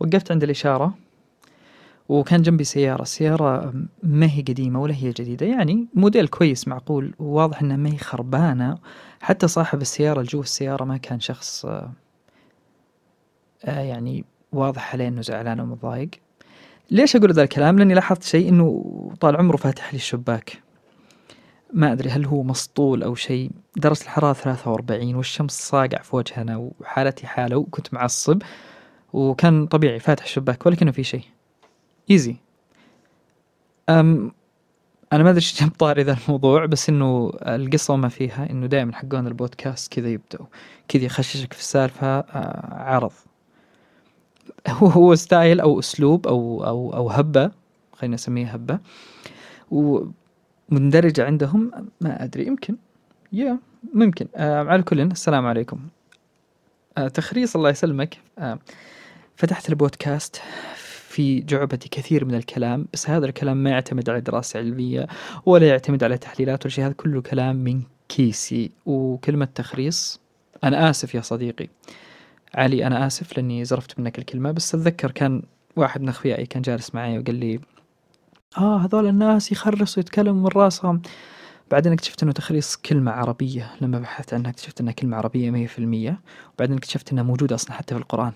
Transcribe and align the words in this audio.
وقفت 0.00 0.32
عند 0.32 0.42
الإشارة 0.42 0.94
وكان 2.08 2.42
جنبي 2.42 2.64
سيارة. 2.64 3.02
السيارة 3.02 3.74
ما 4.02 4.26
هي 4.26 4.42
قديمة 4.42 4.80
ولا 4.80 4.94
هي 4.94 5.10
جديدة 5.10 5.46
يعني 5.46 5.86
موديل 5.94 6.28
كويس 6.28 6.68
معقول 6.68 7.14
وواضح 7.18 7.62
انها 7.62 7.76
ما 7.76 7.92
هي 7.92 7.98
خربانة. 7.98 8.78
حتى 9.20 9.48
صاحب 9.48 9.80
السيارة 9.82 10.20
اللي 10.20 10.30
جوا 10.30 10.42
السيارة 10.42 10.84
ما 10.84 10.96
كان 10.96 11.20
شخص 11.20 11.66
آه 11.66 11.90
يعني 13.64 14.24
واضح 14.52 14.92
عليه 14.92 15.08
إنه 15.08 15.22
زعلان 15.22 15.60
ومضايق 15.60 16.10
ليش 16.90 17.16
أقول 17.16 17.32
ذا 17.32 17.42
الكلام؟ 17.42 17.78
لأني 17.78 17.94
لاحظت 17.94 18.22
شيء 18.22 18.48
إنه 18.48 18.84
طال 19.20 19.36
عمره 19.36 19.56
فاتح 19.56 19.92
لي 19.92 19.96
الشباك. 19.96 20.62
ما 21.72 21.92
أدري 21.92 22.10
هل 22.10 22.26
هو 22.26 22.42
مسطول 22.42 23.02
أو 23.02 23.14
شيء. 23.14 23.50
درجة 23.76 24.02
الحرارة 24.02 24.32
43 24.32 25.14
والشمس 25.14 25.68
صاقع 25.68 26.02
في 26.02 26.16
وجهنا 26.16 26.70
وحالتي 26.80 27.26
حالة 27.26 27.56
وكنت 27.56 27.94
معصب. 27.94 28.42
وكان 29.16 29.66
طبيعي 29.66 29.98
فاتح 29.98 30.24
الشباك 30.24 30.66
ولا 30.66 30.76
كانه 30.76 30.90
في 30.90 31.04
شيء. 31.04 31.22
easy 32.10 32.36
أم 33.88 34.32
أنا 35.12 35.22
ما 35.22 35.30
أدري 35.30 35.40
إيش 35.40 35.60
جاب 35.60 35.70
طاري 35.70 36.02
ذا 36.02 36.16
الموضوع 36.26 36.66
بس 36.66 36.88
إنه 36.88 37.32
القصة 37.42 37.94
وما 37.94 38.08
فيها 38.08 38.50
إنه 38.50 38.66
دائما 38.66 38.94
حقون 38.94 39.26
البودكاست 39.26 39.92
كذا 39.92 40.08
يبدأوا 40.08 40.46
كذا 40.88 41.04
يخششك 41.04 41.52
في 41.52 41.60
السالفة 41.60 42.06
آه، 42.06 42.74
عرض. 42.74 43.12
هو 44.68 44.86
هو 44.86 45.14
style 45.14 45.60
أو 45.60 45.78
أسلوب 45.78 46.26
أو 46.26 46.64
أو 46.64 46.94
أو 46.94 47.10
هبة 47.10 47.50
خلينا 47.92 48.14
نسميها 48.14 48.54
هبة. 48.54 48.78
ومندرجه 49.70 51.24
عندهم 51.24 51.70
ما 52.00 52.24
أدري 52.24 52.46
يمكن. 52.46 52.76
يا 53.32 53.58
ممكن. 53.94 54.26
آه 54.36 54.64
على 54.64 54.82
كل 54.82 55.00
السلام 55.00 55.46
عليكم. 55.46 55.80
آه 56.98 57.08
تخريص 57.08 57.56
الله 57.56 57.70
يسلمك. 57.70 58.18
فتحت 59.36 59.68
البودكاست 59.68 60.42
في 61.08 61.40
جعبتي 61.40 61.88
كثير 61.88 62.24
من 62.24 62.34
الكلام 62.34 62.88
بس 62.92 63.10
هذا 63.10 63.26
الكلام 63.26 63.56
ما 63.56 63.70
يعتمد 63.70 64.10
على 64.10 64.20
دراسة 64.20 64.58
علمية 64.58 65.06
ولا 65.46 65.68
يعتمد 65.68 66.04
على 66.04 66.18
تحليلات 66.18 66.64
ولا 66.64 66.74
شيء. 66.74 66.84
هذا 66.86 66.92
كله 66.92 67.22
كلام 67.22 67.56
من 67.56 67.82
كيسي. 68.08 68.70
وكلمة 68.86 69.48
تخريص 69.54 70.20
أنا 70.64 70.90
آسف 70.90 71.14
يا 71.14 71.20
صديقي. 71.20 71.68
علي 72.54 72.86
أنا 72.86 73.06
آسف 73.06 73.36
لأني 73.36 73.64
زرفت 73.64 73.98
منك 74.00 74.18
الكلمة 74.18 74.50
بس 74.50 74.74
أتذكر 74.74 75.10
كان 75.10 75.42
واحد 75.76 76.02
من 76.02 76.08
أخوياي 76.08 76.46
كان 76.46 76.62
جالس 76.62 76.94
معي 76.94 77.18
وقال 77.18 77.34
لي 77.34 77.60
آه 78.58 78.78
هذول 78.78 79.06
الناس 79.06 79.52
يخرصوا 79.52 80.00
يتكلموا 80.00 80.42
من 80.42 80.48
راسهم. 80.62 81.02
بعدين 81.70 81.92
اكتشفت 81.92 82.22
إنه 82.22 82.32
تخريص 82.32 82.76
كلمة 82.76 83.12
عربية 83.12 83.74
لما 83.80 83.98
بحثت 83.98 84.34
عنها 84.34 84.50
اكتشفت 84.50 84.80
إنها 84.80 84.92
كلمة 84.92 85.16
عربية 85.16 85.50
مية 85.50 85.66
في 85.66 85.78
المية 85.78 86.20
وبعدين 86.54 86.76
اكتشفت 86.76 87.12
إنها 87.12 87.22
موجودة 87.22 87.54
أصلا 87.54 87.72
حتى 87.72 87.94
في 87.94 88.00
القرآن. 88.00 88.32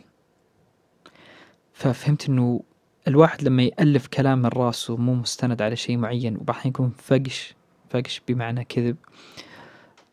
ففهمت 1.80 2.28
إنه 2.28 2.62
الواحد 3.08 3.42
لما 3.42 3.62
يألف 3.62 4.06
كلام 4.06 4.38
من 4.38 4.46
راسه 4.46 4.96
مو 4.96 5.14
مستند 5.14 5.62
على 5.62 5.76
شيء 5.76 5.96
معين 5.96 6.36
وبعدين 6.36 6.66
يكون 6.66 6.92
فقش 6.98 7.54
فقش 7.90 8.22
بمعنى 8.28 8.64
كذب 8.64 8.96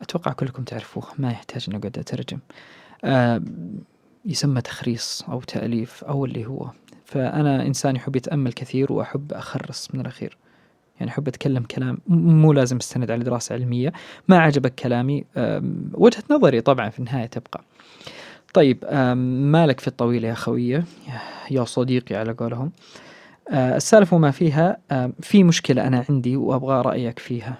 أتوقع 0.02 0.32
كلكم 0.32 0.62
تعرفوه 0.64 1.04
ما 1.18 1.30
يحتاج 1.30 1.66
أن 1.68 1.74
أقعد 1.74 1.98
أترجم. 1.98 2.38
آه 3.04 3.42
يسمى 4.24 4.60
تخريص 4.60 5.22
أو 5.28 5.40
تأليف 5.40 6.04
أو 6.04 6.24
اللي 6.24 6.46
هو. 6.46 6.70
فأنا 7.04 7.66
إنسان 7.66 7.96
يحب 7.96 8.16
يتأمل 8.16 8.52
كثير 8.52 8.92
وأحب 8.92 9.32
أخرص 9.32 9.88
من 9.94 10.00
الأخير. 10.00 10.36
يعني 11.00 11.10
أحب 11.10 11.28
أتكلم 11.28 11.62
كلام 11.62 11.98
مو 12.06 12.52
لازم 12.52 12.76
أستند 12.76 13.10
على 13.10 13.24
دراسة 13.24 13.54
علمية 13.54 13.92
ما 14.28 14.38
عجبك 14.38 14.74
كلامي 14.74 15.24
وجهة 15.92 16.22
نظري 16.30 16.60
طبعا 16.60 16.88
في 16.88 16.98
النهاية 16.98 17.26
تبقى. 17.26 17.64
طيب 18.54 18.84
مالك 19.52 19.80
في 19.80 19.88
الطويل 19.88 20.24
يا 20.24 20.34
خوية 20.34 20.84
يا 21.50 21.64
صديقي 21.64 22.16
على 22.16 22.32
قولهم. 22.32 22.72
آه، 23.52 23.76
السالفة 23.76 24.16
وما 24.16 24.30
فيها 24.30 24.76
في 25.20 25.44
مشكلة 25.44 25.86
أنا 25.86 26.04
عندي 26.08 26.36
وأبغى 26.36 26.82
رأيك 26.82 27.18
فيها. 27.18 27.54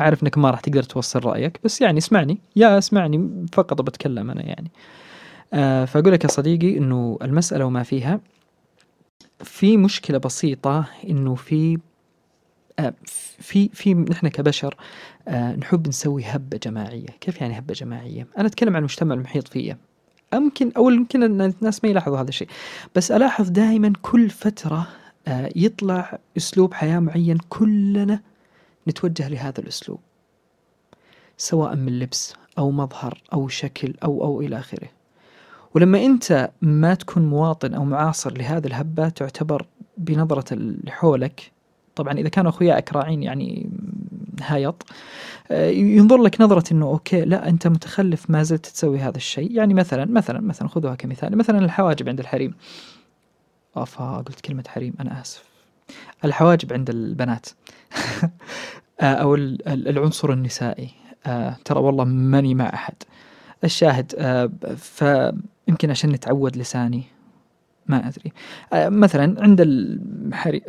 أعرف 0.00 0.22
أنك 0.22 0.38
ما 0.38 0.50
راح 0.50 0.60
تقدر 0.60 0.82
توصل 0.82 1.24
رأيك 1.24 1.60
بس 1.64 1.80
يعني 1.80 1.98
اسمعني. 1.98 2.38
يا 2.56 2.78
اسمعني 2.78 3.46
فقط 3.52 3.82
بتكلم 3.82 4.30
أنا 4.30 4.42
يعني. 4.42 4.70
آه، 5.52 5.84
فأقول 5.84 6.12
لك 6.12 6.24
يا 6.24 6.28
صديقي 6.28 6.78
أنه 6.78 7.18
المسألة 7.22 7.64
وما 7.64 7.82
فيها 7.82 8.20
في 9.44 9.76
مشكلة 9.76 10.18
بسيطة 10.18 10.84
أنه 11.08 11.34
في 11.34 11.78
آه، 12.78 12.94
في 13.38 13.68
في 13.72 13.94
نحن 13.94 14.28
كبشر 14.28 14.74
نحب 15.58 15.88
نسوي 15.88 16.22
هبة 16.24 16.56
جماعية، 16.62 17.06
كيف 17.20 17.40
يعني 17.40 17.58
هبة 17.58 17.74
جماعية؟ 17.74 18.26
أنا 18.38 18.46
أتكلم 18.46 18.76
عن 18.76 18.78
المجتمع 18.78 19.14
المحيط 19.14 19.48
فيا، 19.48 19.76
أمكن 20.34 20.72
أو 20.76 20.90
يمكن 20.90 21.22
أن 21.22 21.40
الناس 21.40 21.84
ما 21.84 21.90
يلاحظوا 21.90 22.18
هذا 22.18 22.28
الشيء. 22.28 22.48
بس 22.94 23.10
ألاحظ 23.10 23.48
دائما 23.48 23.92
كل 24.02 24.30
فترة 24.30 24.86
آه، 25.28 25.50
يطلع 25.56 26.18
أسلوب 26.36 26.74
حياة 26.74 26.98
معين 26.98 27.38
كلنا 27.48 28.20
نتوجه 28.88 29.28
لهذا 29.28 29.60
الأسلوب. 29.60 29.98
سواء 31.36 31.76
من 31.76 31.98
لبس 31.98 32.34
أو 32.58 32.70
مظهر 32.70 33.22
أو 33.32 33.48
شكل 33.48 33.94
أو 34.04 34.24
أو 34.24 34.40
إلى 34.40 34.58
آخره. 34.58 34.88
ولما 35.74 36.04
أنت 36.06 36.50
ما 36.62 36.94
تكون 36.94 37.26
مواطن 37.26 37.74
أو 37.74 37.84
معاصر 37.84 38.38
لهذه 38.38 38.66
الهبة 38.66 39.08
تعتبر 39.08 39.66
بنظرة 39.98 40.54
اللي 40.54 40.90
حولك 40.90 41.52
طبعا 41.96 42.12
إذا 42.12 42.28
كانوا 42.28 42.50
أخوياك 42.50 42.92
راعين 42.92 43.22
يعني 43.22 43.70
هايط 44.42 44.82
آه، 45.50 45.70
ينظر 45.70 46.16
لك 46.22 46.40
نظرة 46.40 46.72
إنه 46.72 46.86
أوكي 46.86 47.24
لا 47.24 47.48
أنت 47.48 47.66
متخلف 47.66 48.30
ما 48.30 48.42
زلت 48.42 48.66
تسوي 48.66 48.98
هذا 48.98 49.16
الشيء. 49.16 49.52
يعني 49.52 49.74
مثلا 49.74 50.04
مثلا 50.04 50.40
مثلا 50.40 50.68
خذوها 50.68 50.94
كمثال. 50.94 51.38
مثلا 51.38 51.58
الحواجب 51.58 52.08
عند 52.08 52.20
الحريم. 52.20 52.54
أفا 53.76 54.16
قلت 54.16 54.40
كلمة 54.40 54.64
حريم 54.68 54.94
أنا 55.00 55.20
آسف. 55.20 55.44
الحواجب 56.24 56.72
عند 56.72 56.90
البنات. 56.90 57.46
آه، 59.00 59.04
أو 59.14 59.34
العنصر 59.66 60.32
النسائي. 60.32 60.90
آه، 61.26 61.56
ترى 61.64 61.80
والله 61.80 62.04
ماني 62.04 62.54
مع 62.54 62.74
أحد. 62.74 62.94
الشاهد 63.64 64.12
فيمكن 64.76 65.90
عشان 65.90 66.10
نتعود 66.10 66.56
لساني. 66.56 67.02
ما 67.86 68.08
أدري. 68.08 68.32
مثلا 68.72 69.42
عند 69.42 69.60
الحريم 69.60 70.60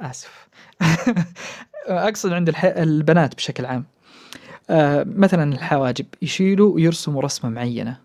آسف. 0.00 0.48
أقصد 1.86 2.32
عند 2.32 2.48
الح... 2.48 2.64
البنات 2.64 3.34
بشكل 3.34 3.66
عام. 3.66 3.84
آه 4.70 5.06
مثلا 5.16 5.54
الحواجب 5.54 6.06
يشيلوا 6.22 6.74
ويرسموا 6.74 7.22
رسمة 7.22 7.50
معينة. 7.50 7.98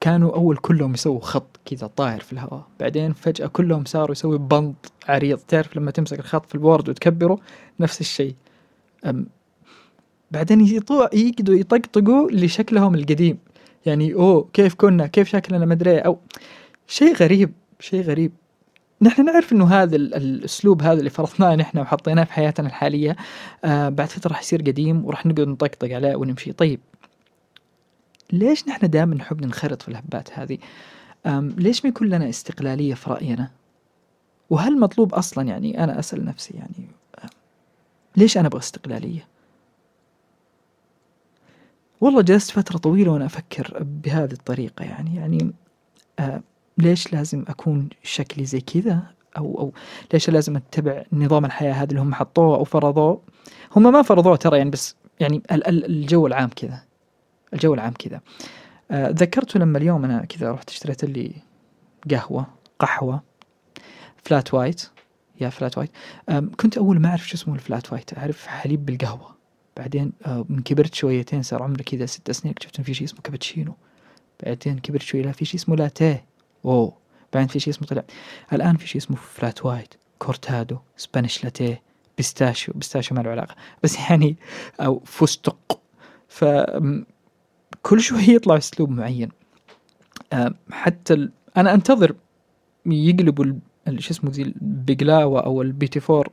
كانوا 0.00 0.34
أول 0.34 0.56
كلهم 0.56 0.94
يسووا 0.94 1.20
خط 1.20 1.60
كذا 1.64 1.86
طاير 1.86 2.20
في 2.20 2.32
الهواء. 2.32 2.66
بعدين 2.80 3.12
فجأة 3.12 3.46
كلهم 3.46 3.84
صاروا 3.84 4.12
يسوي 4.12 4.38
بند 4.38 4.74
عريض. 5.08 5.38
تعرف 5.38 5.76
لما 5.76 5.90
تمسك 5.90 6.18
الخط 6.18 6.46
في 6.46 6.54
البورد 6.54 6.88
وتكبره؟ 6.88 7.38
نفس 7.80 8.00
الشيء. 8.00 8.34
بعدين 10.30 10.60
يقدروا 10.60 11.58
يطقطقوا 11.58 12.30
لشكلهم 12.30 12.94
القديم. 12.94 13.38
يعني 13.86 14.14
أوه 14.14 14.48
كيف 14.52 14.74
كنا؟ 14.74 15.06
كيف 15.06 15.28
شكلنا؟ 15.28 15.66
مدري 15.66 15.98
أو 15.98 16.18
شيء 16.86 17.14
غريب 17.14 17.52
شيء 17.80 18.02
غريب. 18.02 18.32
نحن 19.02 19.24
نعرف 19.24 19.52
إنه 19.52 19.66
هذا 19.66 19.96
الأسلوب 19.96 20.82
هذا 20.82 20.98
اللي 20.98 21.10
فرضناه 21.10 21.54
نحن 21.56 21.78
وحطيناه 21.78 22.24
في 22.24 22.32
حياتنا 22.32 22.68
الحالية 22.68 23.16
آه 23.64 23.88
بعد 23.88 24.08
فترة 24.08 24.30
راح 24.30 24.40
يصير 24.40 24.62
قديم 24.62 25.04
وراح 25.04 25.26
نقعد 25.26 25.48
نطقطق 25.48 25.94
عليه 25.94 26.16
ونمشي. 26.16 26.52
طيب 26.52 26.80
ليش 28.32 28.68
نحن 28.68 28.90
دائما 28.90 29.14
نحب 29.14 29.42
ننخرط 29.44 29.82
في 29.82 29.88
الهبات 29.88 30.38
هذه؟ 30.38 30.58
ليش 31.56 31.84
ما 31.84 31.88
يكون 31.88 32.08
لنا 32.08 32.28
استقلالية 32.28 32.94
في 32.94 33.10
رأينا؟ 33.10 33.50
وهل 34.50 34.80
مطلوب 34.80 35.14
أصلا 35.14 35.48
يعني 35.48 35.84
أنا 35.84 35.98
أسأل 35.98 36.24
نفسي 36.24 36.54
يعني 36.54 36.88
ليش 38.16 38.38
أنا 38.38 38.46
أبغى 38.46 38.58
استقلالية؟ 38.60 39.28
والله 42.00 42.22
جلست 42.22 42.50
فترة 42.50 42.78
طويلة 42.78 43.12
وأنا 43.12 43.26
أفكر 43.26 43.78
بهذه 43.80 44.32
الطريقة 44.32 44.84
يعني 44.84 45.16
يعني 45.16 45.52
آه 46.18 46.42
ليش 46.78 47.12
لازم 47.12 47.44
أكون 47.48 47.88
شكلي 48.02 48.44
زي 48.44 48.60
كذا؟ 48.60 49.02
أو 49.36 49.60
أو 49.60 49.72
ليش 50.12 50.30
لازم 50.30 50.56
أتبع 50.56 51.04
نظام 51.12 51.44
الحياة 51.44 51.72
هذا 51.72 51.90
اللي 51.90 52.00
هم 52.00 52.14
حطوه 52.14 52.56
أو 52.56 52.64
فرضوه؟ 52.64 53.22
هم 53.76 53.82
ما 53.92 54.02
فرضوه 54.02 54.36
ترى 54.36 54.58
يعني 54.58 54.70
بس 54.70 54.96
يعني 55.20 55.42
الجو 55.52 56.26
العام 56.26 56.48
كذا. 56.56 56.82
الجو 57.52 57.74
العام 57.74 57.92
كذا. 57.92 58.20
آه 58.90 59.10
ذكرت 59.10 59.56
لما 59.56 59.78
اليوم 59.78 60.04
أنا 60.04 60.24
كذا 60.24 60.52
رحت 60.52 60.70
اشتريت 60.70 61.04
لي 61.04 61.32
قهوة 62.10 62.46
قهوة 62.78 63.22
flat 64.24 64.54
white 64.54 64.90
يا 65.40 65.48
flat 65.48 65.78
white 65.78 65.90
كنت 66.56 66.78
أول 66.78 67.00
ما 67.00 67.08
أعرف 67.08 67.28
شو 67.28 67.34
اسمه 67.34 67.54
ال 67.54 67.62
flat 67.62 67.92
white 67.92 68.18
أعرف 68.18 68.46
حليب 68.46 68.86
بالقهوة. 68.86 69.34
بعدين 69.76 70.12
آه 70.26 70.44
من 70.48 70.62
كبرت 70.62 70.94
شويتين 70.94 71.42
صار 71.42 71.62
عمري 71.62 71.84
كذا 71.84 72.06
ست 72.06 72.30
سنين 72.30 72.52
اكتشفت 72.52 72.80
في 72.80 72.94
شيء 72.94 73.06
اسمه 73.06 73.20
كابتشينو 73.20 73.74
بعدين 74.44 74.78
كبرت 74.78 75.02
شوي 75.02 75.22
لا 75.22 75.32
في 75.32 75.44
شيء 75.44 75.60
اسمه 75.60 75.76
لاتيه 75.76 76.24
اوه 76.64 76.96
بعدين 77.32 77.48
في 77.48 77.60
شيء 77.60 77.72
اسمه 77.72 77.88
طلع. 77.88 78.04
الآن 78.52 78.76
في 78.76 78.88
شيء 78.88 79.00
اسمه 79.00 79.16
flat 79.16 79.64
white 79.64 79.94
cortado 80.18 80.78
Spanish 80.96 81.44
latte 81.44 81.82
pistachio 82.16 82.74
pistachio 82.76 83.16
ما 83.16 83.22
له 83.22 83.30
علاقة 83.30 83.54
بس 83.82 83.98
يعني 83.98 84.36
أو 84.80 85.02
فستق. 85.04 85.80
ف 86.28 86.44
كل 87.82 88.00
شوي 88.00 88.22
يطلع 88.28 88.56
أسلوب 88.56 88.90
معين. 88.90 89.28
حتى 90.70 91.14
ال... 91.14 91.32
أنا 91.56 91.74
أنتظر 91.74 92.14
يقلبوا 92.86 93.44
شو 93.98 94.10
اسمه 94.10 94.30
ذي 94.30 94.42
البقلاوة 94.42 95.40
أو 95.40 95.62
ال 95.62 95.68
petit 95.68 96.00
four 96.00 96.28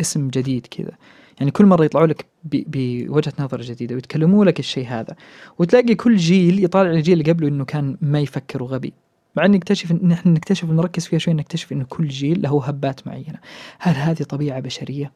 اسم 0.00 0.28
جديد 0.28 0.66
كذا. 0.66 0.92
يعني 1.38 1.50
كل 1.50 1.66
مرة 1.66 1.84
يطلعوا 1.84 2.06
لك 2.06 2.26
بوجهة 2.44 3.32
نظر 3.38 3.60
جديدة 3.60 3.94
ويتكلموا 3.94 4.44
لك 4.44 4.58
الشيء 4.58 4.86
هذا. 4.86 5.16
وتلاقي 5.58 5.94
كل 5.94 6.16
جيل 6.16 6.64
يطالع 6.64 6.90
الجيل 6.90 7.20
اللي 7.20 7.32
قبله 7.32 7.48
إنه 7.48 7.64
كان 7.64 7.96
ما 8.00 8.20
يفكر 8.20 8.62
وغبي. 8.62 8.92
مع 9.36 9.44
ان 9.44 9.50
نكتشف 9.50 9.90
ان 9.90 10.12
إحنا 10.12 10.32
نكتشف 10.32 10.70
ونركز 10.70 11.06
فيها 11.06 11.18
شوي 11.18 11.34
نكتشف 11.34 11.72
انه 11.72 11.84
كل 11.84 12.08
جيل 12.08 12.42
له 12.42 12.64
هبات 12.64 13.06
معينة. 13.06 13.38
هل 13.78 13.94
هذه 13.94 14.22
طبيعة 14.22 14.60
بشرية؟ 14.60 15.12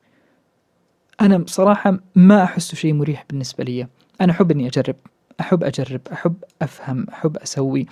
أنا 1.20 1.38
بصراحة 1.38 1.98
ما 2.14 2.44
احسه 2.44 2.74
شيء 2.76 2.92
مريح 2.92 3.24
بالنسبة 3.30 3.64
لي. 3.64 3.86
أنا 4.20 4.32
أحب 4.32 4.50
إني 4.50 4.66
أجرب 4.66 4.96
أحب 5.40 5.64
أجرب 5.64 6.00
أحب 6.12 6.34
أفهم 6.62 7.06
أحب 7.08 7.36
أسوي. 7.36 7.86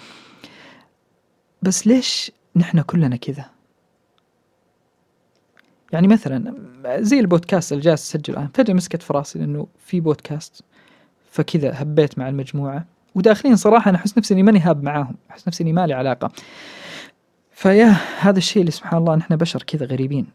بس 1.62 1.86
ليش 1.86 2.32
نحن 2.56 2.80
كلنا 2.80 3.16
كذا؟ 3.16 3.44
يعني 5.92 6.08
مثلا 6.08 6.54
زي 7.00 7.20
البودكاست 7.20 7.72
اللي 7.72 7.84
جالس 7.84 8.16
اسجل 8.16 8.34
الآن. 8.34 8.48
فجأة 8.54 8.74
مسكت 8.74 9.02
في 9.02 9.12
راسي 9.12 9.38
لأنه 9.38 9.66
في 9.78 10.00
بودكاست 10.00 10.62
فكذا 11.30 11.82
هبيت 11.82 12.18
مع 12.18 12.28
المجموعة. 12.28 12.97
وداخلين 13.14 13.56
صراحة 13.56 13.88
أنا 13.88 13.98
أحس 13.98 14.18
نفسي 14.18 14.34
إني 14.34 14.42
ماني 14.42 14.58
هاب 14.58 14.82
معاهم. 14.82 15.14
أحس 15.30 15.48
نفسي 15.48 15.62
إني 15.62 15.72
مالي 15.72 15.94
علاقة. 15.94 16.30
فيا 17.52 17.96
هذا 18.20 18.38
الشيء 18.38 18.60
اللي 18.60 18.70
سبحان 18.70 18.98
الله 18.98 19.16
نحن 19.16 19.36
بشر 19.36 19.62
كذا 19.62 19.86
غريبين. 19.86 20.26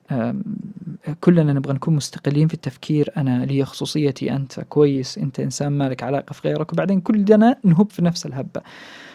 كلنا 1.22 1.54
نبغى 1.54 1.74
نكون 1.74 1.96
مستقلين 1.96 2.48
في 2.48 2.54
التفكير. 2.54 3.12
أنا 3.18 3.46
لي 3.46 3.66
خصوصيتي 3.66 4.32
أنت 4.36 4.60
كويس 4.60 5.18
أنت 5.18 5.40
إنسان 5.40 5.72
مالك 5.72 6.04
علاقة 6.04 6.34
في 6.34 6.48
غيرك 6.48 6.74
وبعدين 6.74 7.02
كلنا 7.02 7.58
نهب 7.64 7.90
في 7.90 8.02
نفس 8.02 8.26
الهبة. 8.26 8.62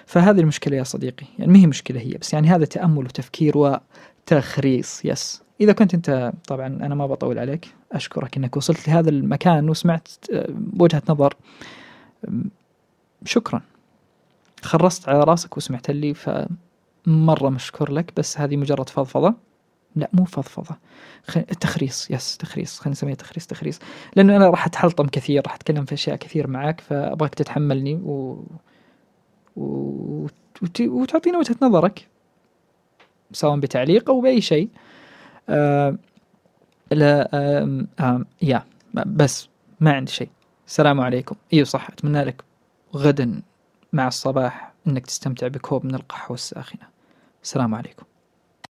فهذه 0.06 0.40
المشكلة 0.40 0.76
يا 0.76 0.82
صديقي. 0.82 1.26
يعني 1.38 1.52
ما 1.52 1.58
هي 1.58 1.66
مشكلة 1.66 2.00
هي 2.00 2.14
بس 2.20 2.32
يعني 2.32 2.48
هذا 2.48 2.64
تأمل 2.64 3.04
وتفكير 3.04 3.58
وتخريص. 3.58 5.04
يس 5.04 5.42
إذا 5.60 5.72
كنت 5.72 5.94
أنت 5.94 6.32
طبعا 6.46 6.66
أنا 6.66 6.94
ما 6.94 7.06
بطول 7.06 7.38
عليك. 7.38 7.74
أشكرك 7.92 8.36
إنك 8.36 8.56
وصلت 8.56 8.88
لهذا 8.88 9.10
المكان 9.10 9.70
وسمعت 9.70 10.08
وجهة 10.78 11.02
نظر. 11.08 11.34
شكرا. 13.24 13.62
خرصت 14.62 15.08
على 15.08 15.20
راسك 15.24 15.56
وسمعت 15.56 15.90
لي 15.90 16.14
فمرة 16.14 17.48
مشكور 17.48 17.92
لك 17.92 18.12
بس 18.16 18.38
هذه 18.40 18.56
مجرد 18.56 18.88
فضفضة. 18.88 19.34
لا 19.96 20.10
مو 20.12 20.24
فضفضة. 20.24 20.76
تخريص 21.60 22.10
يس 22.10 22.36
تخريص. 22.36 22.78
خلينا 22.78 22.90
نسميها 22.92 23.14
تخريص 23.14 23.46
تخريص. 23.46 23.78
لأنه 24.16 24.36
أنا 24.36 24.50
راح 24.50 24.66
أتحلطم 24.66 25.06
كثير 25.06 25.42
راح 25.46 25.54
أتكلم 25.54 25.84
في 25.84 25.94
أشياء 25.94 26.16
كثير 26.16 26.46
معك 26.46 26.80
فأبغاك 26.80 27.34
تتحملني 27.34 27.94
و... 27.94 28.44
و... 29.56 30.26
وت... 30.62 30.80
وتعطينا 30.80 31.38
وجهة 31.38 31.56
نظرك 31.62 32.08
سواء 33.32 33.58
بتعليق 33.58 34.10
أو 34.10 34.20
بأي 34.20 34.40
شيء. 34.40 34.68
آه... 35.48 35.98
لا 36.90 37.28
آه... 37.34 37.86
آه... 38.00 38.24
يا 38.42 38.64
بس 38.94 39.48
ما 39.80 39.92
عندي 39.92 40.12
شيء. 40.12 40.30
السلام 40.66 41.00
عليكم. 41.00 41.36
إيوه 41.52 41.64
صح. 41.64 41.90
أتمنى 41.90 42.24
لك 42.24 42.44
غدا 42.96 43.42
مع 43.92 44.08
الصباح 44.08 44.72
إنك 44.86 45.06
تستمتع 45.06 45.48
بكوب 45.48 45.86
من 45.86 45.94
القهوة 45.94 46.34
الساخنة. 46.34 46.88
السلام 47.42 47.74
عليكم. 47.74 48.04